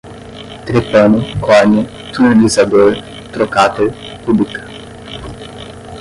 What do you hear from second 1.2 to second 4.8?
córnea, tunelizador, trocater, púbica